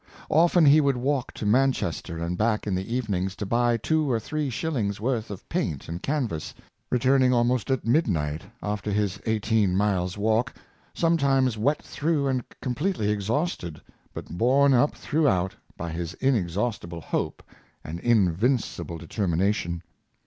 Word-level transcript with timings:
Often 0.31 0.65
he 0.65 0.81
would 0.81 0.97
walk 0.97 1.31
to 1.33 1.45
Man 1.45 1.71
chester 1.71 2.17
and 2.17 2.35
back 2.35 2.65
in 2.65 2.73
the 2.73 2.91
evenings 2.95 3.35
to 3.35 3.45
buy 3.45 3.77
two 3.77 4.09
or 4.09 4.19
three 4.19 4.49
shillings' 4.49 4.99
worth 4.99 5.29
of 5.29 5.47
paint 5.47 5.87
and 5.87 6.01
canvas, 6.01 6.55
returning 6.89 7.33
almost 7.35 7.69
at 7.69 7.85
midnight, 7.85 8.41
after 8.63 8.91
his 8.91 9.19
eighteen 9.27 9.75
miles' 9.75 10.17
walk, 10.17 10.55
sometimes 10.95 11.55
wet 11.55 11.83
through 11.83 12.25
and 12.27 12.43
completely 12.63 13.11
exhausted, 13.11 13.79
but 14.11 14.25
borne 14.27 14.73
up 14.73 14.95
throughout 14.95 15.53
by 15.77 15.91
his 15.91 16.15
inexhaustible 16.15 17.01
hope 17.01 17.43
and 17.83 17.99
invincible 17.99 18.97
de 18.97 19.05
termination. 19.07 19.83